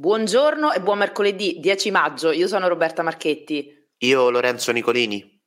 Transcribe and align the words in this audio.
Buongiorno 0.00 0.70
e 0.70 0.80
buon 0.80 0.98
mercoledì 0.98 1.56
10 1.58 1.90
maggio, 1.90 2.30
io 2.30 2.46
sono 2.46 2.68
Roberta 2.68 3.02
Marchetti. 3.02 3.90
Io 3.96 4.30
Lorenzo 4.30 4.70
Nicolini. 4.70 5.37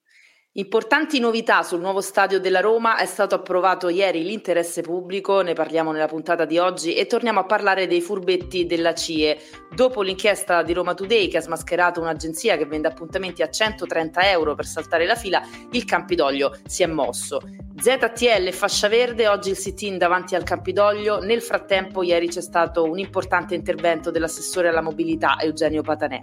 Importanti 0.55 1.17
novità 1.21 1.63
sul 1.63 1.79
nuovo 1.79 2.01
stadio 2.01 2.37
della 2.37 2.59
Roma, 2.59 2.97
è 2.97 3.05
stato 3.05 3.35
approvato 3.35 3.87
ieri 3.87 4.21
l'interesse 4.21 4.81
pubblico, 4.81 5.39
ne 5.39 5.53
parliamo 5.53 5.93
nella 5.93 6.07
puntata 6.07 6.43
di 6.43 6.57
oggi 6.57 6.93
e 6.93 7.07
torniamo 7.07 7.39
a 7.39 7.45
parlare 7.45 7.87
dei 7.87 8.01
furbetti 8.01 8.65
della 8.65 8.93
CIE. 8.93 9.39
Dopo 9.73 10.01
l'inchiesta 10.01 10.61
di 10.61 10.73
Roma 10.73 10.93
Today 10.93 11.29
che 11.29 11.37
ha 11.37 11.41
smascherato 11.41 12.01
un'agenzia 12.01 12.57
che 12.57 12.65
vende 12.65 12.89
appuntamenti 12.89 13.41
a 13.41 13.49
130 13.49 14.29
euro 14.29 14.53
per 14.53 14.65
saltare 14.65 15.05
la 15.05 15.15
fila, 15.15 15.41
il 15.71 15.85
Campidoglio 15.85 16.57
si 16.65 16.83
è 16.83 16.85
mosso. 16.85 17.39
ZTL 17.79 18.51
fascia 18.51 18.89
verde, 18.89 19.29
oggi 19.29 19.51
il 19.51 19.57
sit-in 19.57 19.97
davanti 19.97 20.35
al 20.35 20.43
Campidoglio, 20.43 21.21
nel 21.21 21.41
frattempo 21.41 22.03
ieri 22.03 22.27
c'è 22.27 22.41
stato 22.41 22.83
un 22.83 22.99
importante 22.99 23.55
intervento 23.55 24.11
dell'assessore 24.11 24.67
alla 24.67 24.81
mobilità 24.81 25.37
Eugenio 25.39 25.81
Patanè. 25.81 26.19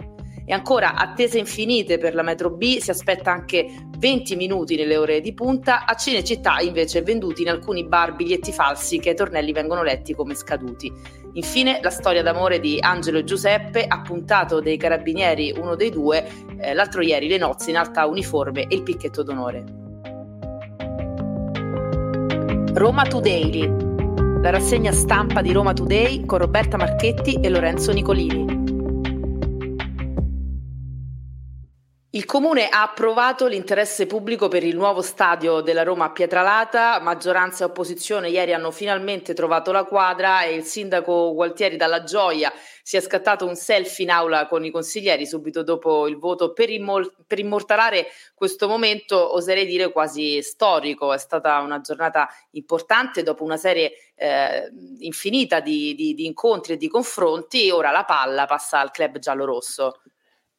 E 0.49 0.53
ancora 0.53 0.95
attese 0.95 1.37
infinite 1.37 1.99
per 1.99 2.15
la 2.15 2.23
metro 2.23 2.49
B, 2.49 2.79
si 2.79 2.89
aspetta 2.89 3.31
anche 3.31 3.67
20 3.99 4.35
minuti 4.35 4.75
nelle 4.75 4.97
ore 4.97 5.21
di 5.21 5.31
punta, 5.35 5.85
a 5.85 5.93
Cinecittà 5.93 6.57
invece 6.59 7.03
venduti 7.03 7.43
in 7.43 7.49
alcuni 7.49 7.85
bar 7.85 8.15
biglietti 8.15 8.51
falsi 8.51 8.97
che 8.97 9.09
ai 9.09 9.15
tornelli 9.15 9.51
vengono 9.51 9.83
letti 9.83 10.15
come 10.15 10.33
scaduti. 10.33 10.91
Infine 11.33 11.79
la 11.83 11.91
storia 11.91 12.23
d'amore 12.23 12.59
di 12.59 12.79
Angelo 12.81 13.19
e 13.19 13.25
Giuseppe, 13.25 13.85
appuntato 13.87 14.59
dei 14.59 14.77
carabinieri, 14.77 15.53
uno 15.55 15.75
dei 15.75 15.91
due, 15.91 16.27
eh, 16.59 16.73
l'altro 16.73 17.03
ieri 17.03 17.27
le 17.27 17.37
nozze 17.37 17.69
in 17.69 17.77
alta 17.77 18.07
uniforme 18.07 18.63
e 18.63 18.73
il 18.73 18.81
picchetto 18.81 19.21
d'onore. 19.21 19.63
Roma 22.73 23.03
Today, 23.03 23.71
la 24.41 24.49
rassegna 24.49 24.91
stampa 24.93 25.43
di 25.43 25.51
Roma 25.51 25.73
Today 25.73 26.25
con 26.25 26.39
Roberta 26.39 26.75
Marchetti 26.75 27.35
e 27.39 27.49
Lorenzo 27.49 27.91
Nicolini. 27.91 28.58
Il 32.11 32.25
Comune 32.25 32.69
ha 32.69 32.81
approvato 32.81 33.45
l'interesse 33.45 34.07
pubblico 34.07 34.47
per 34.47 34.63
il 34.63 34.75
nuovo 34.75 35.03
stadio 35.03 35.61
della 35.61 35.83
Roma 35.83 36.05
a 36.05 36.11
Pietralata, 36.11 36.99
maggioranza 36.99 37.63
e 37.63 37.67
opposizione 37.67 38.29
ieri 38.29 38.51
hanno 38.51 38.71
finalmente 38.71 39.35
trovato 39.35 39.71
la 39.71 39.83
quadra 39.83 40.41
e 40.41 40.55
il 40.55 40.63
sindaco 40.63 41.35
Gualtieri 41.35 41.77
dalla 41.77 42.01
gioia 42.01 42.51
si 42.81 42.97
è 42.97 43.01
scattato 43.01 43.45
un 43.45 43.55
selfie 43.55 44.05
in 44.05 44.09
aula 44.09 44.47
con 44.47 44.65
i 44.65 44.71
consiglieri 44.71 45.27
subito 45.27 45.61
dopo 45.61 46.07
il 46.07 46.17
voto 46.17 46.51
per, 46.51 46.71
immol- 46.71 47.13
per 47.27 47.37
immortalare 47.37 48.07
questo 48.33 48.67
momento, 48.67 49.35
oserei 49.35 49.67
dire 49.67 49.91
quasi 49.91 50.41
storico. 50.41 51.13
È 51.13 51.19
stata 51.19 51.59
una 51.59 51.79
giornata 51.79 52.27
importante 52.53 53.21
dopo 53.21 53.43
una 53.43 53.57
serie 53.57 53.91
eh, 54.15 54.67
infinita 55.01 55.59
di, 55.59 55.93
di, 55.93 56.15
di 56.15 56.25
incontri 56.25 56.73
e 56.73 56.77
di 56.77 56.87
confronti, 56.87 57.69
ora 57.69 57.91
la 57.91 58.03
palla 58.03 58.47
passa 58.47 58.79
al 58.79 58.89
club 58.89 59.19
giallo-rosso. 59.19 60.01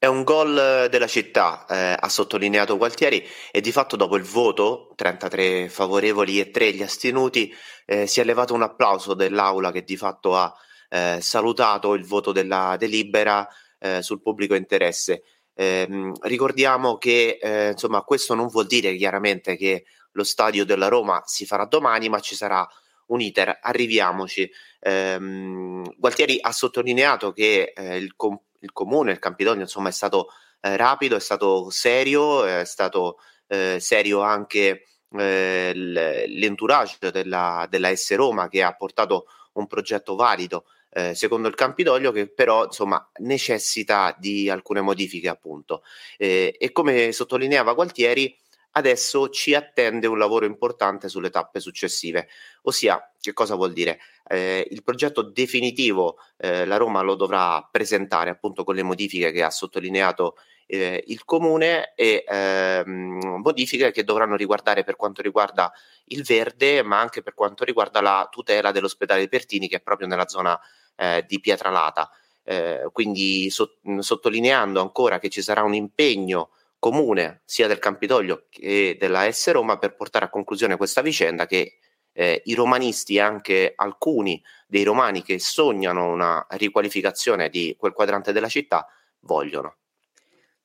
È 0.03 0.07
un 0.07 0.25
gol 0.25 0.89
della 0.89 1.07
città, 1.07 1.67
eh, 1.69 1.95
ha 2.01 2.09
sottolineato 2.09 2.79
Gualtieri, 2.79 3.23
e 3.51 3.61
di 3.61 3.71
fatto 3.71 3.97
dopo 3.97 4.17
il 4.17 4.23
voto, 4.23 4.95
33 4.97 5.69
favorevoli 5.69 6.41
e 6.41 6.51
3 6.51 6.73
gli 6.73 6.83
astenuti, 6.83 7.55
eh, 7.85 8.07
si 8.07 8.19
è 8.19 8.25
levato 8.25 8.55
un 8.55 8.63
applauso 8.63 9.13
dell'Aula 9.13 9.71
che 9.71 9.85
di 9.85 9.99
fatto 9.99 10.35
ha 10.39 10.51
eh, 10.89 11.19
salutato 11.21 11.93
il 11.93 12.07
voto 12.07 12.33
della 12.33 12.77
delibera 12.79 13.47
eh, 13.79 14.01
sul 14.01 14.23
pubblico 14.23 14.55
interesse. 14.55 15.23
Ehm, 15.53 16.15
ricordiamo 16.23 16.97
che 16.97 17.39
eh, 17.39 17.73
insomma, 17.73 18.01
questo 18.01 18.35
non 18.35 18.47
vuol 18.47 18.67
dire 18.67 18.97
chiaramente 18.97 19.55
che 19.59 19.85
lo 20.13 20.25
stadio 20.25 20.65
della 20.65 20.89
Roma 20.89 21.23
si 21.27 21.45
farà 21.45 21.67
domani, 21.67 22.09
ma 22.09 22.21
ci 22.21 22.35
sarà 22.35 22.67
un 23.09 23.21
iter. 23.21 23.59
Arriviamoci. 23.61 24.51
Ehm, 24.81 25.95
Gualtieri 25.99 26.39
ha 26.41 26.53
sottolineato 26.53 27.33
che 27.33 27.75
eh, 27.77 27.97
il 27.99 28.17
comp- 28.17 28.45
il 28.61 28.73
comune, 28.73 29.13
il 29.13 29.19
Campidoglio, 29.19 29.63
insomma, 29.63 29.89
è 29.89 29.93
stato 29.93 30.29
eh, 30.61 30.77
rapido, 30.77 31.17
è 31.17 31.21
stato 31.21 31.71
serio, 31.71 32.45
è 32.45 32.65
stato 32.65 33.19
eh, 33.47 33.79
serio 33.81 34.21
anche 34.21 34.87
eh, 35.13 35.73
l'entourage 35.75 37.11
della, 37.11 37.67
della 37.69 37.95
S 37.95 38.15
Roma 38.15 38.49
che 38.49 38.63
ha 38.63 38.75
portato 38.75 39.27
un 39.53 39.67
progetto 39.67 40.15
valido 40.15 40.67
eh, 40.93 41.15
secondo 41.15 41.49
il 41.49 41.55
Campidoglio 41.55 42.13
che 42.13 42.29
però 42.29 42.65
insomma 42.65 43.11
necessita 43.19 44.15
di 44.19 44.49
alcune 44.49 44.81
modifiche 44.81 45.29
appunto 45.29 45.83
eh, 46.17 46.57
e 46.59 46.73
come 46.73 47.13
sottolineava 47.13 47.75
Gualtieri 47.75 48.37
adesso 48.73 49.29
ci 49.31 49.55
attende 49.55 50.07
un 50.07 50.19
lavoro 50.19 50.45
importante 50.45 51.09
sulle 51.09 51.31
tappe 51.31 51.61
successive. 51.61 52.29
Ossia, 52.63 53.10
che 53.21 53.33
cosa 53.33 53.55
vuol 53.55 53.73
dire? 53.73 53.99
Eh, 54.27 54.67
il 54.71 54.83
progetto 54.83 55.23
definitivo 55.23 56.17
eh, 56.39 56.65
la 56.65 56.77
Roma 56.77 57.03
lo 57.03 57.15
dovrà 57.15 57.67
presentare 57.71 58.31
appunto 58.31 58.65
con 58.65 58.75
le 58.75 58.83
modifiche 58.83 59.31
che 59.31 59.43
ha 59.43 59.51
sottolineato 59.51 60.37
eh, 60.67 61.03
il 61.09 61.25
comune 61.25 61.93
e 61.95 62.25
ehm, 62.27 63.41
modifiche 63.43 63.91
che 63.91 64.05
dovranno 64.05 64.37
riguardare 64.37 64.85
per 64.85 64.97
quanto 64.97 65.21
riguarda 65.21 65.73
il 66.07 66.23
verde, 66.23 66.83
ma 66.83 67.01
anche 67.01 67.23
per 67.23 67.35
quanto 67.35 67.65
riguarda 67.65 68.01
la 68.01 68.29
tutela 68.31 68.71
dell'ospedale 68.71 69.29
Pertini 69.29 69.69
che 69.69 69.77
è 69.77 69.81
proprio 69.81 70.07
nella 70.07 70.29
zona 70.29 70.59
eh, 70.97 71.25
di 71.27 71.41
Pietralata. 71.41 72.11
Eh, 72.43 72.89
quindi 72.93 73.51
so- 73.51 73.79
sottolineando 73.99 74.81
ancora 74.81 75.19
che 75.19 75.29
ci 75.29 75.43
sarà 75.43 75.63
un 75.63 75.75
impegno 75.75 76.51
comune 76.79 77.43
sia 77.45 77.67
del 77.67 77.79
Campidoglio 77.79 78.47
che 78.49 78.97
della 78.99 79.31
S 79.31 79.51
Roma 79.51 79.77
per 79.79 79.95
portare 79.95 80.25
a 80.25 80.31
conclusione 80.31 80.77
questa 80.77 81.03
vicenda 81.03 81.47
che 81.47 81.79
eh, 82.21 82.43
i 82.45 82.55
romanisti 82.55 83.15
e 83.15 83.21
anche 83.21 83.73
alcuni 83.75 84.43
dei 84.67 84.85
romani 84.85 85.23
che 85.23 85.39
sognano 85.39 86.13
una 86.13 86.47
riqualificazione 86.51 87.49
di 87.49 87.75
quel 87.79 87.95
quadrante 87.95 88.33
della 88.33 88.49
città 88.49 88.87
vogliono. 89.21 89.77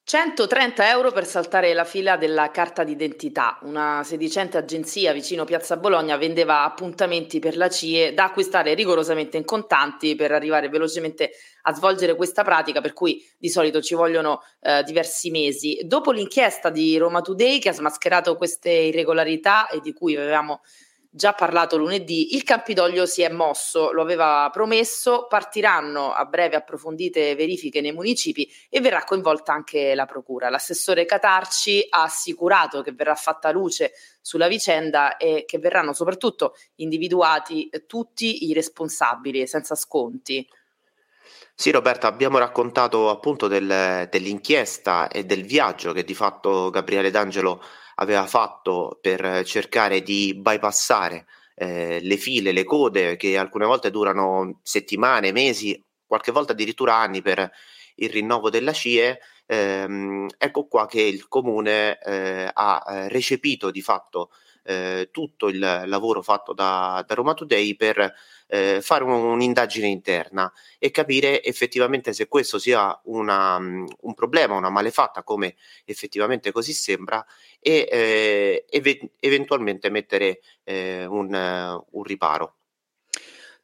130 0.03 0.89
euro 0.89 1.11
per 1.11 1.25
saltare 1.25 1.73
la 1.73 1.85
fila 1.85 2.17
della 2.17 2.51
carta 2.51 2.83
d'identità. 2.83 3.57
Una 3.61 4.03
sedicente 4.03 4.57
agenzia 4.57 5.13
vicino 5.13 5.45
Piazza 5.45 5.77
Bologna 5.77 6.15
vendeva 6.17 6.63
appuntamenti 6.63 7.39
per 7.39 7.55
la 7.57 7.69
CIE 7.69 8.13
da 8.13 8.25
acquistare 8.25 8.75
rigorosamente 8.75 9.37
in 9.37 9.45
contanti 9.45 10.15
per 10.15 10.31
arrivare 10.31 10.69
velocemente 10.69 11.31
a 11.63 11.73
svolgere 11.73 12.15
questa 12.15 12.43
pratica, 12.43 12.81
per 12.81 12.93
cui 12.93 13.25
di 13.37 13.49
solito 13.49 13.81
ci 13.81 13.95
vogliono 13.95 14.43
eh, 14.59 14.83
diversi 14.83 15.31
mesi. 15.31 15.79
Dopo 15.85 16.11
l'inchiesta 16.11 16.69
di 16.69 16.97
Roma 16.97 17.21
Today 17.21 17.57
che 17.59 17.69
ha 17.69 17.73
smascherato 17.73 18.35
queste 18.35 18.69
irregolarità 18.69 19.67
e 19.69 19.79
di 19.79 19.91
cui 19.93 20.15
avevamo 20.15 20.61
già 21.15 21.31
parlato 21.31 21.77
lunedì, 21.77 22.35
il 22.35 22.43
Campidoglio 22.43 23.05
si 23.05 23.21
è 23.21 23.29
mosso, 23.29 23.93
lo 23.93 24.01
aveva 24.01 24.49
promesso, 24.51 25.27
partiranno 25.29 26.11
a 26.11 26.25
breve 26.25 26.57
approfondite 26.57 27.35
verifiche 27.35 27.79
nei 27.79 27.93
municipi 27.93 28.51
e 28.69 28.81
verrà 28.81 29.05
coinvolta 29.05 29.53
anche 29.53 29.95
la 29.95 30.05
Procura. 30.05 30.49
L'assessore 30.49 31.05
Catarci 31.05 31.85
ha 31.87 32.03
assicurato 32.03 32.81
che 32.81 32.91
verrà 32.91 33.15
fatta 33.15 33.49
luce 33.51 33.93
sulla 34.19 34.49
vicenda 34.49 35.15
e 35.15 35.45
che 35.47 35.57
verranno 35.57 35.93
soprattutto 35.93 36.55
individuati 36.75 37.69
tutti 37.87 38.49
i 38.49 38.53
responsabili 38.53 39.47
senza 39.47 39.75
sconti. 39.75 40.45
Sì, 41.55 41.71
Roberta, 41.71 42.07
abbiamo 42.07 42.39
raccontato 42.39 43.09
appunto 43.09 43.47
del, 43.47 44.09
dell'inchiesta 44.11 45.07
e 45.07 45.23
del 45.23 45.45
viaggio 45.45 45.93
che 45.93 46.03
di 46.03 46.13
fatto 46.13 46.69
Gabriele 46.69 47.09
D'Angelo 47.09 47.63
aveva 47.95 48.25
fatto 48.25 48.97
per 49.01 49.43
cercare 49.45 50.01
di 50.01 50.33
bypassare 50.35 51.25
eh, 51.55 51.99
le 52.01 52.17
file, 52.17 52.51
le 52.51 52.63
code 52.63 53.15
che 53.15 53.37
alcune 53.37 53.65
volte 53.65 53.91
durano 53.91 54.59
settimane, 54.63 55.31
mesi, 55.31 55.81
qualche 56.05 56.31
volta 56.31 56.51
addirittura 56.51 56.95
anni 56.95 57.21
per 57.21 57.49
il 57.95 58.09
rinnovo 58.09 58.49
della 58.49 58.73
CIE, 58.73 59.19
ehm, 59.45 60.27
ecco 60.37 60.67
qua 60.67 60.85
che 60.85 61.01
il 61.01 61.27
comune 61.27 61.97
eh, 61.99 62.49
ha 62.51 62.83
eh, 62.87 63.07
recepito 63.09 63.71
di 63.71 63.81
fatto 63.81 64.31
eh, 64.65 65.09
tutto 65.11 65.47
il 65.47 65.59
lavoro 65.59 66.21
fatto 66.21 66.53
da, 66.53 67.03
da 67.07 67.13
Roma 67.13 67.33
Today 67.33 67.75
per 67.75 68.13
eh, 68.47 68.81
fare 68.81 69.03
un, 69.03 69.11
un'indagine 69.11 69.87
interna 69.87 70.51
e 70.79 70.91
capire 70.91 71.43
effettivamente 71.43 72.13
se 72.13 72.27
questo 72.27 72.57
sia 72.59 72.99
una, 73.05 73.57
un 73.57 74.13
problema, 74.13 74.55
una 74.55 74.69
malefatta, 74.69 75.23
come 75.23 75.55
effettivamente 75.85 76.51
così 76.51 76.73
sembra, 76.73 77.25
e 77.59 77.87
eh, 77.91 78.65
ev- 78.69 79.09
eventualmente 79.19 79.89
mettere 79.89 80.41
eh, 80.63 81.05
un, 81.05 81.83
un 81.91 82.03
riparo. 82.03 82.55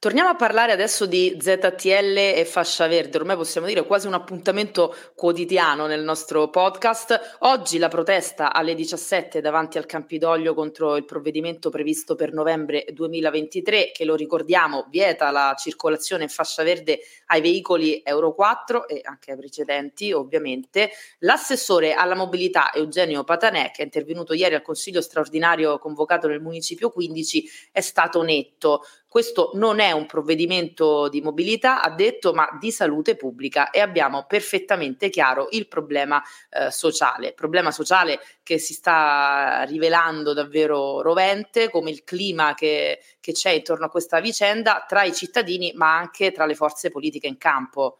Torniamo 0.01 0.29
a 0.29 0.35
parlare 0.35 0.71
adesso 0.71 1.05
di 1.05 1.37
ZTL 1.39 2.17
e 2.17 2.43
fascia 2.43 2.87
verde, 2.87 3.19
ormai 3.19 3.35
possiamo 3.35 3.67
dire 3.67 3.85
quasi 3.85 4.07
un 4.07 4.15
appuntamento 4.15 4.95
quotidiano 5.13 5.85
nel 5.85 6.01
nostro 6.01 6.49
podcast. 6.49 7.37
Oggi 7.41 7.77
la 7.77 7.87
protesta 7.87 8.51
alle 8.51 8.73
17 8.73 9.41
davanti 9.41 9.77
al 9.77 9.85
Campidoglio 9.85 10.55
contro 10.55 10.95
il 10.95 11.05
provvedimento 11.05 11.69
previsto 11.69 12.15
per 12.15 12.33
novembre 12.33 12.87
2023 12.91 13.91
che 13.93 14.03
lo 14.03 14.15
ricordiamo 14.15 14.87
vieta 14.89 15.29
la 15.29 15.53
circolazione 15.55 16.23
in 16.23 16.29
fascia 16.29 16.63
verde 16.63 17.01
ai 17.27 17.41
veicoli 17.41 18.01
Euro 18.03 18.33
4 18.33 18.87
e 18.87 19.01
anche 19.03 19.33
ai 19.33 19.37
precedenti 19.37 20.11
ovviamente. 20.11 20.89
L'assessore 21.19 21.93
alla 21.93 22.15
mobilità 22.15 22.73
Eugenio 22.73 23.23
Patanè 23.23 23.69
che 23.69 23.83
è 23.83 23.85
intervenuto 23.85 24.33
ieri 24.33 24.55
al 24.55 24.63
Consiglio 24.63 24.99
straordinario 24.99 25.77
convocato 25.77 26.27
nel 26.27 26.41
Municipio 26.41 26.89
15 26.89 27.69
è 27.71 27.81
stato 27.81 28.23
netto 28.23 28.83
questo 29.11 29.51
non 29.55 29.81
è 29.81 29.91
un 29.91 30.05
provvedimento 30.05 31.09
di 31.09 31.19
mobilità, 31.19 31.81
ha 31.81 31.89
detto, 31.89 32.31
ma 32.31 32.47
di 32.57 32.71
salute 32.71 33.17
pubblica 33.17 33.69
e 33.69 33.81
abbiamo 33.81 34.23
perfettamente 34.25 35.09
chiaro 35.09 35.49
il 35.51 35.67
problema 35.67 36.23
eh, 36.49 36.71
sociale, 36.71 37.33
problema 37.33 37.71
sociale 37.71 38.21
che 38.41 38.57
si 38.57 38.73
sta 38.73 39.63
rivelando 39.67 40.31
davvero 40.31 41.01
rovente, 41.01 41.69
come 41.69 41.89
il 41.89 42.05
clima 42.05 42.53
che, 42.53 43.01
che 43.19 43.33
c'è 43.33 43.49
intorno 43.49 43.87
a 43.87 43.89
questa 43.89 44.21
vicenda 44.21 44.85
tra 44.87 45.03
i 45.03 45.13
cittadini, 45.13 45.73
ma 45.75 45.93
anche 45.97 46.31
tra 46.31 46.45
le 46.45 46.55
forze 46.55 46.89
politiche 46.89 47.27
in 47.27 47.37
campo. 47.37 47.97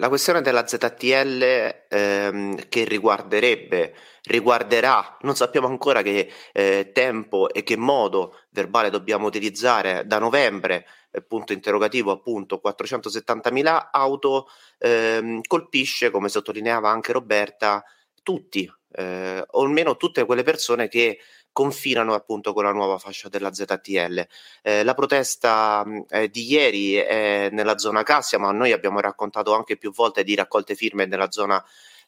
La 0.00 0.08
questione 0.08 0.42
della 0.42 0.64
ZTL 0.64 1.86
ehm, 1.88 2.68
che 2.68 2.84
riguarderebbe, 2.84 3.94
riguarderà, 4.26 5.16
non 5.22 5.34
sappiamo 5.34 5.66
ancora 5.66 6.02
che 6.02 6.30
eh, 6.52 6.90
tempo 6.94 7.52
e 7.52 7.64
che 7.64 7.76
modo 7.76 8.42
verbale 8.50 8.90
dobbiamo 8.90 9.26
utilizzare 9.26 10.06
da 10.06 10.20
novembre, 10.20 10.86
eh, 11.10 11.20
punto 11.20 11.52
interrogativo 11.52 12.12
appunto 12.12 12.60
470.000 12.64 13.88
auto, 13.90 14.46
ehm, 14.78 15.40
colpisce, 15.44 16.10
come 16.12 16.28
sottolineava 16.28 16.88
anche 16.88 17.10
Roberta, 17.10 17.82
tutti, 18.22 18.70
eh, 18.92 19.44
o 19.44 19.62
almeno 19.62 19.96
tutte 19.96 20.24
quelle 20.24 20.44
persone 20.44 20.86
che 20.86 21.18
confinano 21.58 22.14
appunto 22.14 22.52
con 22.52 22.62
la 22.62 22.70
nuova 22.70 22.98
fascia 22.98 23.28
della 23.28 23.52
ZTL. 23.52 24.24
Eh, 24.62 24.84
la 24.84 24.94
protesta 24.94 25.84
eh, 26.08 26.30
di 26.30 26.44
ieri 26.52 26.94
è 26.94 27.48
nella 27.50 27.78
zona 27.78 28.04
Cassia, 28.04 28.38
ma 28.38 28.52
noi 28.52 28.70
abbiamo 28.70 29.00
raccontato 29.00 29.52
anche 29.56 29.76
più 29.76 29.92
volte 29.92 30.22
di 30.22 30.36
raccolte 30.36 30.76
firme 30.76 31.06
nella 31.06 31.32
zona 31.32 31.60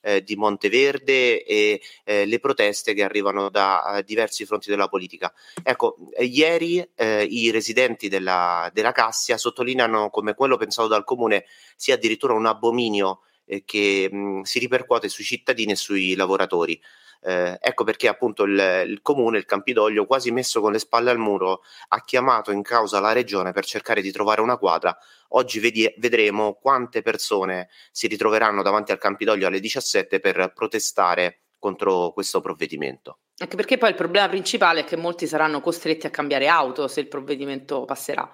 eh, 0.02 0.22
di 0.22 0.36
Monteverde 0.36 1.42
e 1.42 1.82
eh, 2.04 2.26
le 2.26 2.38
proteste 2.38 2.94
che 2.94 3.02
arrivano 3.02 3.50
da 3.50 3.96
eh, 3.96 4.04
diversi 4.04 4.46
fronti 4.46 4.70
della 4.70 4.86
politica. 4.86 5.34
Ecco, 5.64 5.96
eh, 6.12 6.26
ieri 6.26 6.88
i 6.96 7.50
residenti 7.50 8.08
della, 8.08 8.70
della 8.72 8.92
Cassia 8.92 9.36
sottolineano 9.36 10.10
come 10.10 10.34
quello 10.34 10.56
pensato 10.58 10.86
dal 10.86 11.02
comune 11.02 11.44
sia 11.74 11.94
addirittura 11.94 12.34
un 12.34 12.46
abominio 12.46 13.22
che 13.64 14.08
mh, 14.10 14.42
si 14.42 14.58
ripercuote 14.58 15.08
sui 15.08 15.24
cittadini 15.24 15.72
e 15.72 15.76
sui 15.76 16.14
lavoratori. 16.14 16.80
Eh, 17.22 17.58
ecco 17.60 17.84
perché 17.84 18.08
appunto 18.08 18.44
il, 18.44 18.84
il, 18.86 19.02
comune, 19.02 19.38
il 19.38 19.44
Campidoglio, 19.44 20.06
quasi 20.06 20.30
messo 20.30 20.60
con 20.60 20.72
le 20.72 20.78
spalle 20.78 21.10
al 21.10 21.18
muro, 21.18 21.62
ha 21.88 22.02
chiamato 22.02 22.50
in 22.50 22.62
causa 22.62 22.98
la 23.00 23.12
regione 23.12 23.52
per 23.52 23.64
cercare 23.64 24.00
di 24.00 24.10
trovare 24.10 24.40
una 24.40 24.56
quadra. 24.56 24.96
Oggi 25.30 25.58
vedi, 25.58 25.92
vedremo 25.98 26.54
quante 26.54 27.02
persone 27.02 27.68
si 27.90 28.06
ritroveranno 28.06 28.62
davanti 28.62 28.92
al 28.92 28.98
Campidoglio 28.98 29.46
alle 29.46 29.60
17 29.60 30.18
per 30.20 30.52
protestare 30.54 31.40
contro 31.58 32.12
questo 32.12 32.40
provvedimento. 32.40 33.18
Anche 33.36 33.56
perché 33.56 33.78
poi 33.78 33.90
il 33.90 33.94
problema 33.94 34.28
principale 34.28 34.80
è 34.80 34.84
che 34.84 34.96
molti 34.96 35.26
saranno 35.26 35.60
costretti 35.60 36.06
a 36.06 36.10
cambiare 36.10 36.48
auto 36.48 36.88
se 36.88 37.00
il 37.00 37.08
provvedimento 37.08 37.84
passerà. 37.84 38.30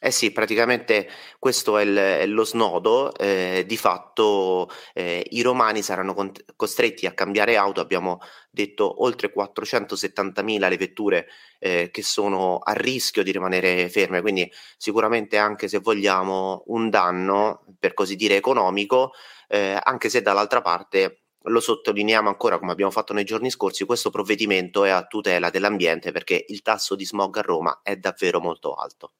Eh 0.00 0.10
sì, 0.10 0.30
praticamente 0.32 1.08
questo 1.38 1.78
è, 1.78 1.82
il, 1.84 1.96
è 1.96 2.26
lo 2.26 2.44
snodo, 2.44 3.14
eh, 3.16 3.64
di 3.66 3.76
fatto 3.76 4.68
eh, 4.94 5.24
i 5.30 5.42
romani 5.42 5.82
saranno 5.82 6.14
con- 6.14 6.32
costretti 6.54 7.06
a 7.06 7.12
cambiare 7.12 7.56
auto, 7.56 7.80
abbiamo 7.80 8.18
detto 8.50 9.02
oltre 9.02 9.32
470.000 9.32 10.68
le 10.68 10.76
vetture 10.76 11.26
eh, 11.58 11.90
che 11.90 12.02
sono 12.02 12.58
a 12.58 12.72
rischio 12.72 13.22
di 13.22 13.32
rimanere 13.32 13.88
ferme, 13.88 14.20
quindi 14.20 14.50
sicuramente 14.76 15.36
anche 15.38 15.68
se 15.68 15.78
vogliamo 15.78 16.64
un 16.66 16.90
danno, 16.90 17.64
per 17.78 17.94
così 17.94 18.16
dire, 18.16 18.36
economico, 18.36 19.12
eh, 19.48 19.78
anche 19.82 20.08
se 20.08 20.22
dall'altra 20.22 20.60
parte 20.60 21.22
lo 21.48 21.60
sottolineiamo 21.60 22.28
ancora 22.28 22.58
come 22.58 22.72
abbiamo 22.72 22.90
fatto 22.90 23.12
nei 23.12 23.24
giorni 23.24 23.50
scorsi, 23.50 23.84
questo 23.84 24.10
provvedimento 24.10 24.84
è 24.84 24.90
a 24.90 25.06
tutela 25.06 25.48
dell'ambiente 25.50 26.10
perché 26.10 26.44
il 26.48 26.60
tasso 26.62 26.96
di 26.96 27.06
smog 27.06 27.36
a 27.36 27.40
Roma 27.42 27.80
è 27.84 27.96
davvero 27.96 28.40
molto 28.40 28.74
alto. 28.74 29.12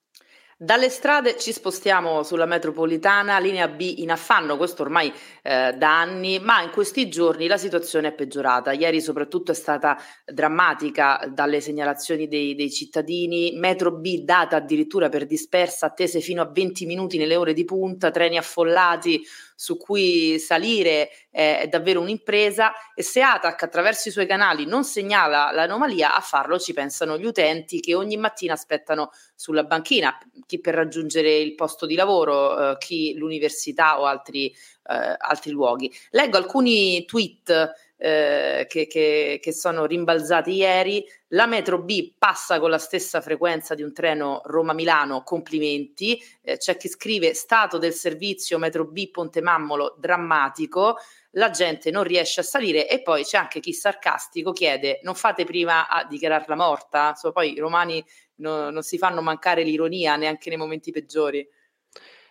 Dalle 0.58 0.88
strade 0.88 1.36
ci 1.36 1.52
spostiamo 1.52 2.22
sulla 2.22 2.46
metropolitana, 2.46 3.38
linea 3.38 3.68
B 3.68 3.96
in 3.98 4.10
affanno, 4.10 4.56
questo 4.56 4.80
ormai 4.80 5.12
eh, 5.42 5.74
da 5.76 6.00
anni, 6.00 6.38
ma 6.38 6.62
in 6.62 6.70
questi 6.70 7.10
giorni 7.10 7.46
la 7.46 7.58
situazione 7.58 8.08
è 8.08 8.14
peggiorata. 8.14 8.72
Ieri 8.72 9.02
soprattutto 9.02 9.52
è 9.52 9.54
stata 9.54 9.98
drammatica 10.24 11.28
dalle 11.30 11.60
segnalazioni 11.60 12.26
dei, 12.26 12.54
dei 12.54 12.70
cittadini, 12.70 13.52
metro 13.56 13.98
B 13.98 14.20
data 14.22 14.56
addirittura 14.56 15.10
per 15.10 15.26
dispersa, 15.26 15.84
attese 15.84 16.20
fino 16.20 16.40
a 16.40 16.50
20 16.50 16.86
minuti 16.86 17.18
nelle 17.18 17.36
ore 17.36 17.52
di 17.52 17.66
punta, 17.66 18.10
treni 18.10 18.38
affollati, 18.38 19.22
su 19.56 19.78
cui 19.78 20.38
salire 20.38 21.08
è, 21.30 21.60
è 21.62 21.66
davvero 21.66 22.00
un'impresa 22.02 22.72
e 22.94 23.02
se 23.02 23.22
ATAC 23.22 23.62
attraverso 23.64 24.08
i 24.08 24.12
suoi 24.12 24.26
canali 24.26 24.66
non 24.66 24.84
segnala 24.84 25.50
l'anomalia, 25.50 26.14
a 26.14 26.20
farlo 26.20 26.58
ci 26.58 26.74
pensano 26.74 27.18
gli 27.18 27.24
utenti 27.24 27.80
che 27.80 27.94
ogni 27.94 28.18
mattina 28.18 28.52
aspettano 28.52 29.10
sulla 29.34 29.64
banchina, 29.64 30.16
chi 30.46 30.60
per 30.60 30.74
raggiungere 30.74 31.36
il 31.38 31.54
posto 31.54 31.86
di 31.86 31.94
lavoro, 31.94 32.72
eh, 32.72 32.76
chi 32.78 33.14
l'università 33.16 33.98
o 33.98 34.04
altri, 34.04 34.46
eh, 34.48 35.16
altri 35.18 35.50
luoghi. 35.50 35.90
Leggo 36.10 36.36
alcuni 36.36 37.04
tweet 37.06 37.72
eh, 37.96 38.66
che, 38.68 38.86
che, 38.86 39.38
che, 39.42 39.52
sono 39.52 39.86
rimbalzati 39.86 40.52
ieri. 40.52 41.04
La 41.28 41.46
metro 41.46 41.80
B 41.80 42.12
passa 42.16 42.60
con 42.60 42.70
la 42.70 42.78
stessa 42.78 43.20
frequenza 43.20 43.74
di 43.74 43.82
un 43.82 43.92
treno 43.92 44.42
Roma-Milano, 44.44 45.22
complimenti. 45.22 46.20
Eh, 46.42 46.58
c'è 46.58 46.76
chi 46.76 46.88
scrive 46.88 47.34
stato 47.34 47.78
del 47.78 47.92
servizio 47.92 48.58
metro 48.58 48.84
B 48.84 49.10
Ponte 49.10 49.40
Mammolo 49.40 49.96
drammatico. 49.98 50.98
La 51.32 51.50
gente 51.50 51.90
non 51.90 52.04
riesce 52.04 52.40
a 52.40 52.44
salire 52.44 52.88
e 52.88 53.02
poi 53.02 53.24
c'è 53.24 53.36
anche 53.36 53.60
chi 53.60 53.74
sarcastico 53.74 54.52
chiede 54.52 55.00
non 55.02 55.14
fate 55.14 55.44
prima 55.44 55.86
a 55.88 56.04
dichiararla 56.04 56.54
morta? 56.54 57.14
So, 57.14 57.32
poi 57.32 57.52
i 57.52 57.58
romani 57.58 58.02
no, 58.36 58.70
non 58.70 58.82
si 58.82 58.96
fanno 58.96 59.20
mancare 59.20 59.62
l'ironia 59.62 60.16
neanche 60.16 60.48
nei 60.48 60.58
momenti 60.58 60.90
peggiori. 60.92 61.46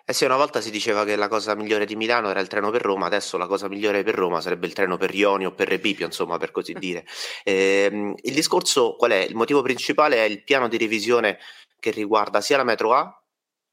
Eh 0.07 0.13
sì, 0.13 0.23
una 0.23 0.35
volta 0.35 0.61
si 0.61 0.69
diceva 0.69 1.03
che 1.03 1.15
la 1.15 1.27
cosa 1.27 1.55
migliore 1.55 1.85
di 1.85 1.95
Milano 1.95 2.29
era 2.29 2.39
il 2.39 2.47
treno 2.47 2.69
per 2.69 2.83
Roma, 2.83 3.07
adesso 3.07 3.37
la 3.37 3.47
cosa 3.47 3.67
migliore 3.67 4.03
per 4.03 4.13
Roma 4.13 4.39
sarebbe 4.39 4.67
il 4.67 4.73
treno 4.73 4.97
per 4.97 5.11
Ioni 5.15 5.47
o 5.47 5.51
per 5.51 5.67
Repipio, 5.67 6.05
insomma, 6.05 6.37
per 6.37 6.51
così 6.51 6.73
dire. 6.77 7.03
Eh, 7.43 8.13
il 8.15 8.33
discorso 8.35 8.95
qual 8.97 9.11
è? 9.11 9.23
Il 9.23 9.33
motivo 9.35 9.63
principale 9.63 10.17
è 10.17 10.27
il 10.29 10.43
piano 10.43 10.67
di 10.67 10.77
revisione 10.77 11.39
che 11.79 11.89
riguarda 11.89 12.39
sia 12.39 12.57
la 12.57 12.63
metro 12.63 12.93
A, 12.93 13.19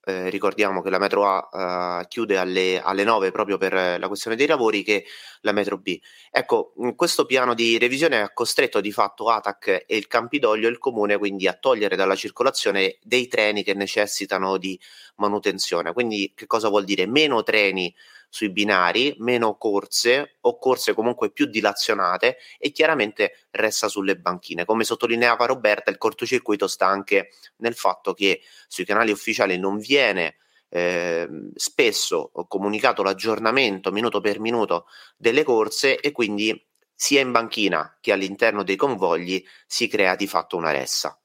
eh, 0.04 0.30
ricordiamo 0.30 0.82
che 0.82 0.90
la 0.90 0.98
metro 0.98 1.26
A 1.26 2.00
uh, 2.00 2.06
chiude 2.08 2.36
alle, 2.38 2.80
alle 2.80 3.04
9 3.04 3.30
proprio 3.30 3.56
per 3.58 3.72
la 3.72 4.08
questione 4.08 4.36
dei 4.36 4.46
lavori 4.46 4.82
che 4.82 5.04
la 5.42 5.52
metro 5.52 5.78
B. 5.78 5.98
Ecco, 6.30 6.72
questo 6.96 7.24
piano 7.24 7.54
di 7.54 7.78
revisione 7.78 8.20
ha 8.20 8.32
costretto 8.32 8.80
di 8.80 8.90
fatto 8.90 9.28
ATAC 9.28 9.84
e 9.86 9.96
il 9.96 10.06
Campidoglio 10.08 10.66
e 10.66 10.70
il 10.70 10.78
comune 10.78 11.18
quindi 11.18 11.46
a 11.46 11.54
togliere 11.54 11.96
dalla 11.96 12.16
circolazione 12.16 12.98
dei 13.02 13.28
treni 13.28 13.62
che 13.62 13.74
necessitano 13.74 14.56
di 14.56 14.78
manutenzione. 15.16 15.92
Quindi 15.92 16.32
che 16.34 16.46
cosa 16.46 16.68
vuol 16.68 16.84
dire? 16.84 17.06
Meno 17.06 17.42
treni 17.42 17.94
sui 18.32 18.48
binari, 18.48 19.14
meno 19.18 19.58
corse 19.58 20.36
o 20.40 20.56
corse 20.58 20.94
comunque 20.94 21.30
più 21.30 21.44
dilazionate 21.44 22.38
e 22.58 22.72
chiaramente 22.72 23.46
resta 23.50 23.88
sulle 23.88 24.16
banchine. 24.16 24.64
Come 24.64 24.84
sottolineava 24.84 25.44
Roberta, 25.44 25.90
il 25.90 25.98
cortocircuito 25.98 26.66
sta 26.66 26.86
anche 26.86 27.32
nel 27.56 27.74
fatto 27.74 28.14
che 28.14 28.40
sui 28.68 28.86
canali 28.86 29.10
ufficiali 29.10 29.58
non 29.58 29.76
viene 29.76 30.36
eh, 30.70 31.28
spesso 31.56 32.32
comunicato 32.48 33.02
l'aggiornamento 33.02 33.92
minuto 33.92 34.22
per 34.22 34.40
minuto 34.40 34.86
delle 35.18 35.42
corse 35.42 36.00
e 36.00 36.10
quindi 36.10 36.58
sia 36.94 37.20
in 37.20 37.32
banchina 37.32 37.98
che 38.00 38.12
all'interno 38.12 38.62
dei 38.62 38.76
convogli 38.76 39.44
si 39.66 39.88
crea 39.88 40.16
di 40.16 40.26
fatto 40.26 40.56
una 40.56 40.70
ressa. 40.70 41.21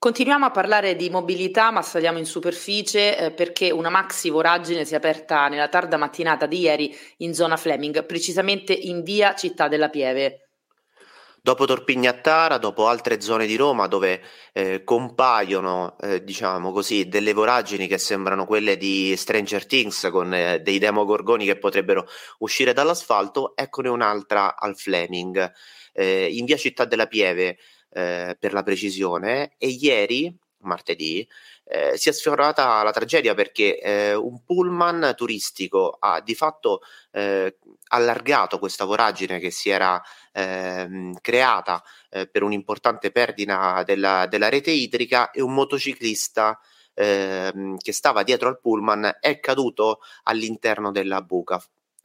Continuiamo 0.00 0.46
a 0.46 0.50
parlare 0.50 0.96
di 0.96 1.10
mobilità, 1.10 1.70
ma 1.70 1.82
saliamo 1.82 2.16
in 2.16 2.24
superficie 2.24 3.18
eh, 3.18 3.30
perché 3.32 3.70
una 3.70 3.90
maxi 3.90 4.30
voragine 4.30 4.86
si 4.86 4.94
è 4.94 4.96
aperta 4.96 5.48
nella 5.48 5.68
tarda 5.68 5.98
mattinata 5.98 6.46
di 6.46 6.60
ieri 6.60 6.96
in 7.18 7.34
zona 7.34 7.58
Fleming, 7.58 8.06
precisamente 8.06 8.72
in 8.72 9.02
via 9.02 9.34
Città 9.34 9.68
della 9.68 9.90
Pieve. 9.90 10.52
Dopo 11.42 11.66
Torpignattara, 11.66 12.56
dopo 12.56 12.86
altre 12.86 13.20
zone 13.20 13.44
di 13.44 13.56
Roma 13.56 13.88
dove 13.88 14.22
eh, 14.54 14.84
compaiono, 14.84 15.98
eh, 16.00 16.24
diciamo 16.24 16.72
così, 16.72 17.06
delle 17.06 17.34
voragini 17.34 17.86
che 17.86 17.98
sembrano 17.98 18.46
quelle 18.46 18.78
di 18.78 19.14
Stranger 19.18 19.66
Things 19.66 20.08
con 20.10 20.32
eh, 20.32 20.60
dei 20.60 20.78
demogorgoni 20.78 21.44
che 21.44 21.58
potrebbero 21.58 22.06
uscire 22.38 22.72
dall'asfalto, 22.72 23.54
eccone 23.54 23.90
un'altra 23.90 24.56
al 24.56 24.78
Fleming, 24.78 25.52
eh, 25.92 26.26
in 26.30 26.46
via 26.46 26.56
Città 26.56 26.86
della 26.86 27.06
Pieve 27.06 27.58
eh, 27.90 28.36
per 28.38 28.52
la 28.52 28.62
precisione, 28.62 29.54
e 29.58 29.68
ieri, 29.68 30.36
martedì, 30.62 31.26
eh, 31.64 31.96
si 31.96 32.08
è 32.08 32.12
sfiorata 32.12 32.82
la 32.82 32.90
tragedia 32.90 33.34
perché 33.34 33.78
eh, 33.78 34.14
un 34.14 34.42
pullman 34.44 35.14
turistico 35.16 35.96
ha 35.98 36.20
di 36.20 36.34
fatto 36.34 36.80
eh, 37.12 37.58
allargato 37.88 38.58
questa 38.58 38.84
voragine 38.84 39.38
che 39.38 39.50
si 39.50 39.70
era 39.70 40.00
ehm, 40.32 41.18
creata 41.20 41.82
eh, 42.10 42.26
per 42.26 42.42
un'importante 42.42 43.10
perdita 43.12 43.82
della, 43.84 44.26
della, 44.28 44.48
rete 44.48 44.70
idrica 44.70 45.30
e 45.30 45.42
un 45.42 45.54
motociclista 45.54 46.58
ehm, 46.94 47.76
che 47.76 47.92
stava 47.92 48.22
dietro 48.22 48.48
al 48.48 48.60
pullman 48.60 49.18
è 49.20 49.38
caduto 49.40 50.00
all'interno 50.24 50.90
della 50.90 51.22
buca 51.22 51.62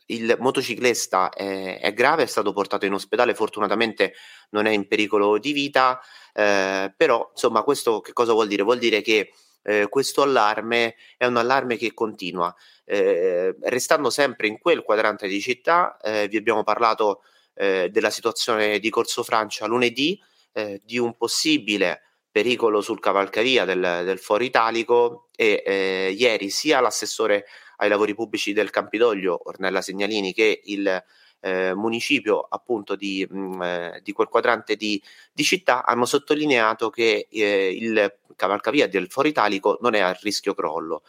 il 0.08 0.36
motociclista 0.40 1.30
è, 1.30 1.80
è, 1.80 1.94
grave, 1.94 2.24
è 2.24 2.28
stato 2.28 2.54
portato 2.54 2.86
in 2.86 2.94
ospedale, 2.94 3.34
fortunatamente 3.34 4.14
non 4.52 4.66
è 4.66 4.72
in 4.72 4.88
pericolo 4.88 5.38
di 5.38 5.52
vita, 5.52 6.00
eh, 6.34 6.94
però 6.96 7.30
insomma 7.32 7.64
questo 7.64 8.02
che 8.02 8.14
cosa 8.14 8.34
vuol 8.34 8.48
dire? 8.48 8.64
Vuol 8.64 8.78
dire 8.78 9.02
che 9.02 9.32
eh, 9.64 9.88
questo 9.90 10.22
allarme 10.22 10.96
è 11.18 11.26
un 11.26 11.38
allarme 11.38 11.76
che 11.78 11.94
continua. 11.94 12.54
Eh, 12.84 13.56
restando 13.64 14.12
sempre 14.12 14.48
in 14.48 14.60
quel 14.60 14.84
quadrante 14.84 15.28
di 15.28 15.42
città, 15.42 15.98
eh, 15.98 16.28
vi 16.28 16.38
abbiamo 16.38 16.64
parlato 16.64 17.24
eh, 17.56 17.90
della 17.90 18.12
situazione 18.12 18.80
di 18.80 18.90
Corso 18.92 19.24
Francia 19.24 19.66
lunedì, 19.66 20.22
eh, 20.54 20.82
di 20.84 21.00
un 21.00 21.18
possibile 21.18 22.02
pericolo 22.30 22.82
sul 22.82 23.00
cavalcavia 23.00 23.66
del, 23.66 24.02
del 24.04 24.20
Foro 24.20 24.44
Italico 24.44 25.30
e 25.36 26.14
ieri 26.18 26.50
sia 26.50 26.82
l'assessore 26.82 27.46
ai 27.78 27.90
lavori 27.90 28.16
pubblici 28.16 28.54
del 28.54 28.70
Campidoglio, 28.70 29.40
Ornella 29.46 29.82
Segnalini, 29.82 30.34
che 30.34 30.62
il 30.66 31.04
eh, 31.46 31.74
municipio 31.76 32.46
appunto 32.50 32.96
di, 32.96 33.26
mh, 33.30 33.38
mm, 33.38 33.62
eh, 33.62 34.00
di, 34.04 34.12
quel 34.14 34.28
quadrante 34.28 34.76
di, 34.76 35.02
di, 35.32 35.44
città 35.44 35.86
hanno 35.86 36.06
sottolineato 36.06 36.90
che 36.90 37.28
eh, 37.30 37.72
il 37.72 38.18
cavalcavia 38.36 38.88
del 38.88 39.10
Foro 39.10 39.28
Italico 39.28 39.78
non 39.82 39.94
è 39.94 40.00
a 40.00 40.18
rischio 40.22 40.54
crollo. 40.56 41.04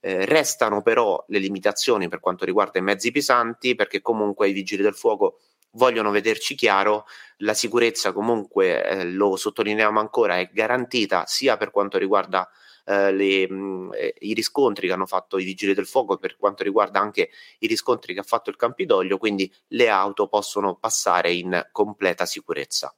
Eh, 0.00 0.24
restano 0.24 0.82
però 0.82 1.22
le 1.28 1.38
limitazioni 1.38 2.08
per 2.08 2.18
quanto 2.18 2.44
riguarda 2.44 2.80
i 2.80 2.82
mezzi 2.82 3.12
pesanti 3.12 3.76
perché 3.76 4.00
comunque 4.00 4.48
i 4.48 4.52
vigili 4.52 4.82
del 4.82 4.96
fuoco 4.96 5.38
vogliono 5.72 6.10
vederci 6.10 6.54
chiaro, 6.54 7.06
la 7.38 7.54
sicurezza 7.54 8.12
comunque, 8.12 8.84
eh, 8.84 9.04
lo 9.04 9.36
sottolineiamo 9.36 10.00
ancora, 10.00 10.38
è 10.38 10.50
garantita 10.52 11.24
sia 11.26 11.56
per 11.56 11.70
quanto 11.70 11.98
riguarda 11.98 12.48
eh, 12.48 12.52
le, 12.84 13.48
mh, 13.48 13.54
mm, 13.54 13.92
eh, 13.94 14.14
i 14.20 14.34
riscontri 14.34 14.86
che 14.86 14.92
hanno 14.92 15.06
fatto 15.06 15.38
i 15.38 15.44
vigili 15.44 15.74
del 15.74 15.86
fuoco, 15.86 16.16
per 16.16 16.36
quanto 16.36 16.62
riguarda 16.62 17.00
anche 17.00 17.30
i 17.58 17.66
riscontri 17.66 18.14
che 18.14 18.20
ha 18.20 18.24
fatto 18.24 18.50
il 18.50 18.56
Campidoglio, 18.56 19.18
quindi 19.18 19.52
le 19.68 19.88
auto 19.88 20.28
possono 20.28 20.76
passare 20.76 21.32
in 21.32 21.68
completa 21.70 22.26
sicurezza. 22.26 22.94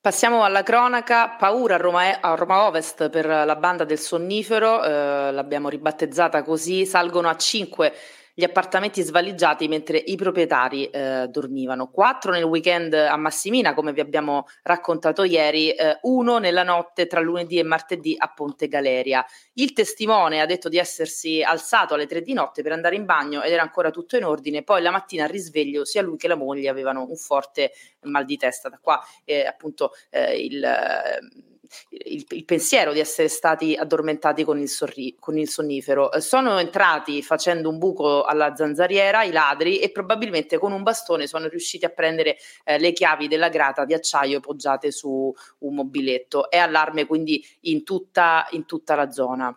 Passiamo 0.00 0.44
alla 0.44 0.62
cronaca, 0.62 1.30
paura 1.30 1.74
a 1.74 1.78
Roma, 1.78 2.20
a 2.20 2.34
Roma 2.34 2.66
Ovest 2.66 3.10
per 3.10 3.26
la 3.26 3.56
banda 3.56 3.84
del 3.84 3.98
sonnifero, 3.98 4.82
eh, 4.84 5.32
l'abbiamo 5.32 5.68
ribattezzata 5.68 6.42
così, 6.44 6.86
salgono 6.86 7.28
a 7.28 7.36
5 7.36 7.92
gli 8.38 8.44
appartamenti 8.44 9.02
svaligiati 9.02 9.66
mentre 9.66 9.98
i 9.98 10.14
proprietari 10.14 10.88
eh, 10.90 11.26
dormivano. 11.28 11.90
Quattro 11.90 12.30
nel 12.30 12.44
weekend 12.44 12.94
a 12.94 13.16
Massimina, 13.16 13.74
come 13.74 13.92
vi 13.92 13.98
abbiamo 13.98 14.46
raccontato 14.62 15.24
ieri, 15.24 15.72
eh, 15.72 15.98
uno 16.02 16.38
nella 16.38 16.62
notte 16.62 17.08
tra 17.08 17.18
lunedì 17.18 17.58
e 17.58 17.64
martedì 17.64 18.14
a 18.16 18.32
Ponte 18.32 18.68
Galeria. 18.68 19.26
Il 19.54 19.72
testimone 19.72 20.40
ha 20.40 20.46
detto 20.46 20.68
di 20.68 20.78
essersi 20.78 21.42
alzato 21.42 21.94
alle 21.94 22.06
tre 22.06 22.22
di 22.22 22.32
notte 22.32 22.62
per 22.62 22.70
andare 22.70 22.94
in 22.94 23.06
bagno 23.06 23.42
ed 23.42 23.50
era 23.50 23.62
ancora 23.62 23.90
tutto 23.90 24.16
in 24.16 24.22
ordine. 24.22 24.62
Poi 24.62 24.82
la 24.82 24.92
mattina 24.92 25.24
al 25.24 25.30
risveglio 25.30 25.84
sia 25.84 26.02
lui 26.02 26.16
che 26.16 26.28
la 26.28 26.36
moglie 26.36 26.68
avevano 26.68 27.04
un 27.08 27.16
forte 27.16 27.72
mal 28.02 28.24
di 28.24 28.36
testa. 28.36 28.68
Da 28.68 28.78
qua 28.80 29.04
eh, 29.24 29.46
appunto 29.46 29.90
eh, 30.10 30.38
il 30.38 30.64
il, 31.90 32.24
il, 32.28 32.44
pensiero 32.44 32.92
di 32.92 33.00
essere 33.00 33.28
stati 33.28 33.74
addormentati 33.74 34.44
con 34.44 34.58
il, 34.58 34.68
sorri, 34.68 35.16
con 35.18 35.38
il 35.38 35.48
sonnifero. 35.48 36.12
Eh, 36.12 36.20
sono 36.20 36.58
entrati 36.58 37.22
facendo 37.22 37.68
un 37.68 37.78
buco 37.78 38.22
alla 38.22 38.54
zanzariera 38.54 39.22
i 39.22 39.32
ladri 39.32 39.78
e 39.78 39.90
probabilmente 39.90 40.58
con 40.58 40.72
un 40.72 40.82
bastone 40.82 41.26
sono 41.26 41.48
riusciti 41.48 41.84
a 41.84 41.90
prendere 41.90 42.36
eh, 42.64 42.78
le 42.78 42.92
chiavi 42.92 43.28
della 43.28 43.48
grata 43.48 43.84
di 43.84 43.94
acciaio 43.94 44.40
poggiate 44.40 44.90
su 44.90 45.32
un 45.58 45.74
mobiletto. 45.74 46.50
È 46.50 46.58
allarme 46.58 47.06
quindi 47.06 47.44
in 47.62 47.84
tutta, 47.84 48.46
in 48.50 48.66
tutta 48.66 48.94
la 48.94 49.10
zona. 49.10 49.56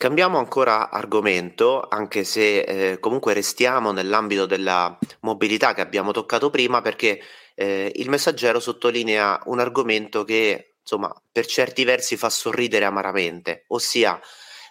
Cambiamo 0.00 0.38
ancora 0.38 0.88
argomento, 0.88 1.86
anche 1.86 2.24
se 2.24 2.60
eh, 2.60 2.98
comunque 3.00 3.34
restiamo 3.34 3.92
nell'ambito 3.92 4.46
della 4.46 4.98
mobilità 5.20 5.74
che 5.74 5.82
abbiamo 5.82 6.10
toccato 6.10 6.48
prima, 6.48 6.80
perché 6.80 7.20
eh, 7.60 7.92
il 7.96 8.08
messaggero 8.08 8.58
sottolinea 8.58 9.38
un 9.46 9.60
argomento 9.60 10.24
che 10.24 10.76
insomma 10.80 11.12
per 11.30 11.44
certi 11.44 11.84
versi 11.84 12.16
fa 12.16 12.30
sorridere 12.30 12.86
amaramente, 12.86 13.64
ossia 13.68 14.18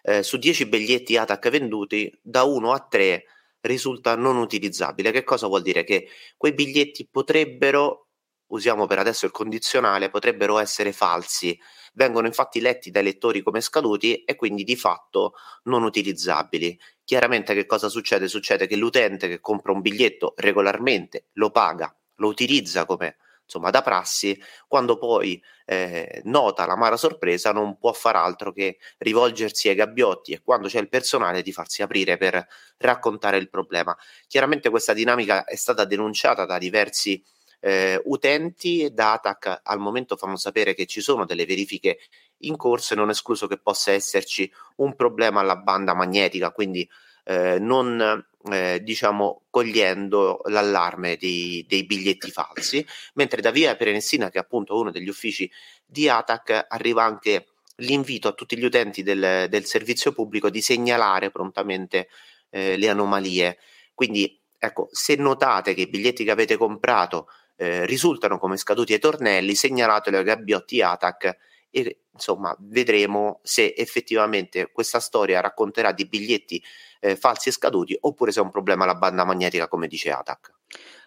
eh, 0.02 0.24
su 0.24 0.38
10 0.38 0.66
biglietti 0.66 1.16
ATAC 1.16 1.50
venduti 1.50 2.12
da 2.20 2.44
1 2.44 2.74
a 2.74 2.80
3 2.80 3.24
risulta 3.62 4.16
non 4.16 4.38
utilizzabile. 4.38 5.12
Che 5.12 5.24
cosa 5.24 5.46
vuol 5.46 5.62
dire? 5.62 5.84
Che 5.84 6.08
quei 6.36 6.54
biglietti 6.54 7.08
potrebbero, 7.08 8.08
usiamo 8.48 8.88
per 8.88 8.98
adesso 8.98 9.28
il 9.28 9.32
condizionale, 9.32 10.10
potrebbero 10.10 10.58
essere 10.58 10.92
falsi, 10.92 11.60
vengono 11.94 12.26
infatti 12.26 12.60
letti 12.60 12.90
dai 12.90 13.04
lettori 13.04 13.44
come 13.44 13.62
scaduti 13.62 14.24
e 14.24 14.36
quindi 14.36 14.64
di 14.64 14.76
fatto 14.76 15.34
non 15.66 15.84
utilizzabili. 15.84 16.80
Chiaramente 17.04 17.54
che 17.54 17.68
cosa 17.68 17.88
succede? 17.88 18.28
Succede 18.28 18.66
che 18.66 18.76
l'utente 18.76 19.28
che 19.28 19.40
compra 19.40 19.74
un 19.74 19.82
biglietto 19.82 20.34
regolarmente 20.38 21.28
lo 21.34 21.52
paga 21.52 21.94
lo 22.20 22.28
utilizza 22.28 22.86
come 22.86 23.18
insomma 23.50 23.72
da 23.72 23.82
prassi, 23.82 24.40
quando 24.68 24.98
poi 25.00 25.42
eh, 25.66 26.22
nota 26.26 26.68
l'amara 26.68 26.98
sorpresa 26.98 27.52
non 27.52 27.80
può 27.80 27.92
far 27.94 28.16
altro 28.16 28.54
che 28.54 28.78
rivolgersi 29.00 29.70
ai 29.70 29.76
gabbiotti 29.76 30.34
e 30.34 30.42
quando 30.44 30.68
c'è 30.68 30.80
il 30.80 30.88
personale 30.88 31.42
di 31.42 31.52
farsi 31.52 31.82
aprire 31.82 32.18
per 32.18 32.48
raccontare 32.78 33.38
il 33.38 33.50
problema. 33.50 33.98
Chiaramente 34.28 34.70
questa 34.70 34.94
dinamica 34.94 35.46
è 35.46 35.56
stata 35.56 35.84
denunciata 35.84 36.46
da 36.46 36.60
diversi 36.60 37.24
eh, 37.62 38.00
utenti 38.06 38.90
da 38.94 39.14
ATAC 39.14 39.62
al 39.64 39.80
momento 39.80 40.16
fanno 40.16 40.38
sapere 40.38 40.74
che 40.74 40.86
ci 40.86 41.02
sono 41.02 41.26
delle 41.26 41.46
verifiche 41.46 41.98
in 42.44 42.56
corso 42.56 42.94
e 42.94 42.98
non 42.98 43.10
è 43.10 43.12
escluso 43.12 43.48
che 43.48 43.58
possa 43.58 43.92
esserci 43.92 44.50
un 44.78 44.96
problema 44.96 45.42
alla 45.42 45.58
banda 45.58 45.94
magnetica, 45.94 46.52
quindi 46.52 46.88
eh, 47.24 47.60
non 47.60 48.26
eh, 48.52 48.82
diciamo 48.82 49.44
cogliendo 49.50 50.42
l'allarme 50.46 51.18
dei, 51.18 51.66
dei, 51.68 51.86
biglietti 51.86 52.32
falsi, 52.32 52.86
mentre 53.16 53.42
da 53.42 53.52
via 53.52 53.76
Perenessina, 53.76 54.30
che 54.30 54.38
è 54.38 54.42
appunto 54.42 54.78
uno 54.78 54.92
degli 54.92 55.10
uffici 55.10 55.50
di 55.86 56.08
ATAC, 56.08 56.66
arriva 56.70 57.04
anche 57.04 57.48
l'invito 57.78 58.28
a 58.28 58.34
tutti 58.34 58.58
gli 58.58 58.64
utenti 58.64 59.04
del, 59.04 59.48
del 59.50 59.66
servizio 59.66 60.12
pubblico 60.12 60.50
di 60.50 60.62
segnalare 60.62 61.32
prontamente 61.32 62.10
eh, 62.50 62.78
le 62.78 62.90
anomalie. 62.90 63.58
Quindi, 63.94 64.40
ecco, 64.58 64.90
se 64.92 65.16
notate 65.16 65.74
che 65.74 65.82
i 65.82 65.88
biglietti 65.88 66.24
che 66.24 66.32
avete 66.32 66.58
comprato 66.58 67.28
eh, 67.58 67.86
risultano 67.86 68.38
come 68.40 68.58
scaduti 68.58 68.94
ai 68.94 69.00
tornelli, 69.00 69.56
segnalatelo 69.56 70.18
ai 70.18 70.24
gabbiotti 70.24 70.82
ATAC 70.82 71.38
e 71.72 72.04
insomma 72.14 72.56
vedremo 72.60 73.40
se 73.44 73.74
effettivamente 73.76 74.72
questa 74.72 75.00
storia 75.00 75.40
racconterà 75.40 75.92
di 75.92 76.08
biglietti 76.08 76.62
eh, 77.00 77.16
falsi 77.16 77.50
e 77.50 77.52
scaduti 77.52 77.98
oppure 78.00 78.32
se 78.32 78.40
è 78.40 78.44
un 78.44 78.52
problema 78.52 78.86
la 78.86 78.96
banda 78.96 79.24
magnetica 79.24 79.68
come 79.68 79.88
dice 79.88 80.12
Atac. 80.12 80.59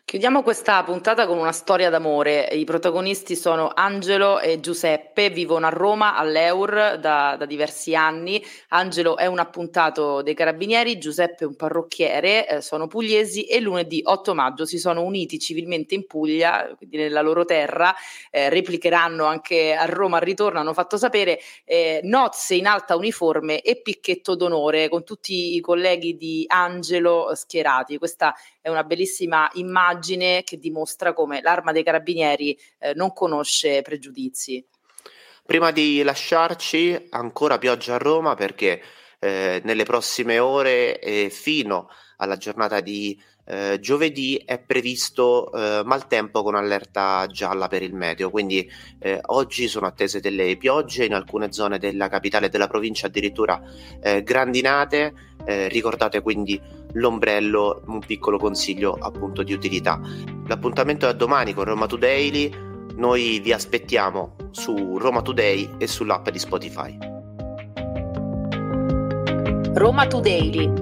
Chiudiamo 0.04 0.42
questa 0.42 0.82
puntata 0.85 1.26
con 1.26 1.38
una 1.38 1.52
storia 1.52 1.88
d'amore. 1.88 2.44
I 2.52 2.64
protagonisti 2.64 3.35
sono 3.35 3.71
Angelo 3.75 4.40
e 4.40 4.61
Giuseppe, 4.61 5.30
vivono 5.30 5.64
a 5.66 5.71
Roma 5.71 6.16
all'Eur 6.16 6.99
da, 7.00 7.35
da 7.38 7.47
diversi 7.47 7.94
anni. 7.94 8.44
Angelo 8.68 9.16
è 9.16 9.25
un 9.25 9.38
appuntato 9.38 10.21
dei 10.21 10.35
carabinieri, 10.35 10.99
Giuseppe 10.99 11.44
è 11.44 11.47
un 11.47 11.56
parrocchiere, 11.56 12.47
eh, 12.47 12.61
sono 12.61 12.88
pugliesi 12.88 13.47
e 13.47 13.61
lunedì 13.61 14.02
8 14.04 14.35
maggio 14.35 14.66
si 14.66 14.76
sono 14.76 15.02
uniti 15.02 15.38
civilmente 15.38 15.94
in 15.94 16.06
Puglia, 16.06 16.71
quindi 16.76 16.99
nella 16.99 17.23
loro 17.23 17.47
terra, 17.47 17.94
eh, 18.30 18.50
replicheranno 18.50 19.25
anche 19.25 19.73
a 19.73 19.87
Roma 19.87 20.18
al 20.18 20.25
ritorno, 20.25 20.59
hanno 20.61 20.75
fatto 20.75 20.99
sapere 20.99 21.40
eh, 21.64 22.00
nozze 22.02 22.54
in 22.54 22.66
alta 22.66 22.97
uniforme 22.97 23.62
e 23.62 23.80
picchetto 23.80 24.37
d'onore 24.37 24.90
con 24.90 25.04
tutti 25.04 25.54
i 25.54 25.61
colleghi 25.61 26.18
di 26.18 26.44
Angelo 26.49 27.35
schierati. 27.35 27.97
Questa 27.97 28.35
è 28.61 28.68
una 28.68 28.85
bellissima 28.85 29.49
immagine 29.54 29.91
che 30.00 30.58
dimostra 30.58 31.12
come 31.12 31.40
l'arma 31.40 31.72
dei 31.72 31.82
carabinieri 31.82 32.58
eh, 32.78 32.94
non 32.94 33.12
conosce 33.12 33.82
pregiudizi. 33.82 34.64
Prima 35.44 35.70
di 35.72 36.02
lasciarci, 36.02 37.08
ancora 37.11 37.58
pioggia 37.58 37.94
a 37.94 37.99
Roma 37.99 38.34
perché 38.34 38.80
eh, 39.18 39.61
nelle 39.64 39.84
prossime 39.84 40.38
ore 40.38 40.99
e 40.99 41.30
fino 41.30 41.88
alla 42.16 42.37
giornata 42.37 42.80
di 42.80 43.20
eh, 43.44 43.78
giovedì 43.80 44.40
è 44.44 44.58
previsto 44.58 45.52
eh, 45.52 45.82
maltempo 45.84 46.42
con 46.42 46.54
allerta 46.54 47.26
gialla 47.26 47.68
per 47.68 47.82
il 47.82 47.94
meteo, 47.94 48.30
quindi 48.30 48.68
eh, 48.99 49.20
oggi 49.26 49.68
sono 49.68 49.87
attese 49.87 50.20
delle 50.20 50.56
piogge 50.56 51.04
in 51.04 51.14
alcune 51.14 51.52
zone 51.52 51.78
della 51.78 52.08
capitale 52.08 52.46
e 52.46 52.49
della 52.49 52.68
provincia, 52.68 53.06
addirittura 53.06 53.61
eh, 54.00 54.22
grandinate. 54.22 55.30
Eh, 55.44 55.66
ricordate 55.68 56.20
quindi 56.20 56.61
l'ombrello, 56.92 57.82
un 57.87 57.99
piccolo 57.99 58.38
consiglio 58.38 58.92
appunto 58.92 59.42
di 59.42 59.52
utilità. 59.52 60.00
L'appuntamento 60.46 61.06
è 61.06 61.08
a 61.11 61.12
domani 61.12 61.52
con 61.52 61.64
Roma 61.64 61.87
Today. 61.87 62.70
Noi 62.94 63.40
vi 63.40 63.52
aspettiamo 63.52 64.37
su 64.50 64.99
Roma 64.99 65.22
Today 65.22 65.68
e 65.78 65.87
sull'app 65.87 66.28
di 66.28 66.38
Spotify. 66.38 66.99
Roma 69.75 70.06
Today 70.06 70.82